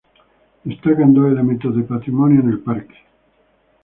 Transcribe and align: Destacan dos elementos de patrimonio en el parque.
Destacan 0.63 1.13
dos 1.13 1.29
elementos 1.31 1.75
de 1.75 1.83
patrimonio 1.83 2.39
en 2.41 2.49
el 2.49 2.59
parque. 2.61 2.95